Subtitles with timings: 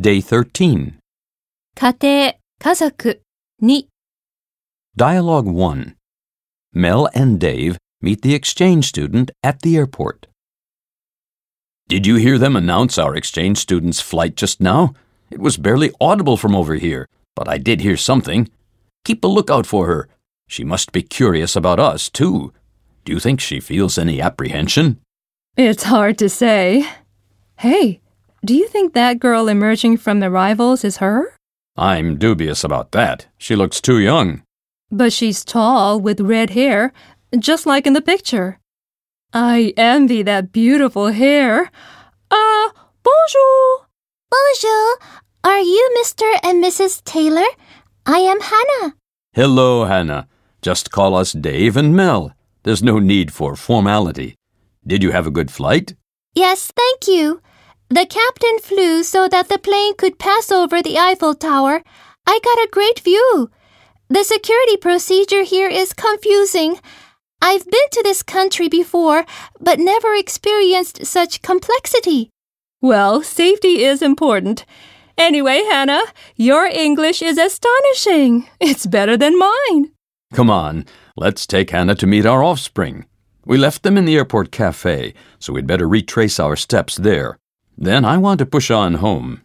[0.00, 0.98] Day 13.
[1.74, 3.22] 家庭、家族
[3.60, 3.88] に
[4.94, 5.96] Dialogue 1.
[6.74, 10.26] Mel and Dave meet the exchange student at the airport.
[11.88, 14.92] Did you hear them announce our exchange student's flight just now?
[15.30, 18.50] It was barely audible from over here, but I did hear something.
[19.04, 20.08] Keep a lookout for her.
[20.46, 22.52] She must be curious about us, too.
[23.04, 25.00] Do you think she feels any apprehension?
[25.56, 26.86] It's hard to say.
[27.56, 28.00] Hey,
[28.43, 31.35] do you think that girl emerging from the rivals is her?
[31.77, 33.27] I'm dubious about that.
[33.37, 34.43] She looks too young.
[34.91, 36.91] But she's tall with red hair,
[37.37, 38.59] just like in the picture.
[39.33, 41.71] I envy that beautiful hair.
[42.29, 42.71] Ah,
[43.03, 43.87] bonjour.
[44.29, 44.97] Bonjour.
[45.43, 46.29] Are you Mr.
[46.43, 47.03] and Mrs.
[47.03, 47.47] Taylor?
[48.05, 48.95] I am Hannah.
[49.33, 50.27] Hello, Hannah.
[50.61, 52.33] Just call us Dave and Mel.
[52.63, 54.35] There's no need for formality.
[54.85, 55.95] Did you have a good flight?
[56.35, 57.41] Yes, thank you.
[57.91, 61.83] The captain flew so that the plane could pass over the Eiffel Tower.
[62.25, 63.51] I got a great view.
[64.07, 66.79] The security procedure here is confusing.
[67.41, 69.25] I've been to this country before,
[69.59, 72.29] but never experienced such complexity.
[72.81, 74.65] Well, safety is important.
[75.17, 76.05] Anyway, Hannah,
[76.37, 78.47] your English is astonishing.
[78.61, 79.91] It's better than mine.
[80.33, 80.85] Come on,
[81.17, 83.03] let's take Hannah to meet our offspring.
[83.45, 87.37] We left them in the airport cafe, so we'd better retrace our steps there.
[87.81, 89.41] Then I want to push on home.